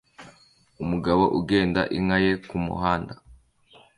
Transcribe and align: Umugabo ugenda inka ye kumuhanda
Umugabo 0.83 1.23
ugenda 1.39 1.81
inka 1.97 2.17
ye 2.23 2.31
kumuhanda 2.47 3.13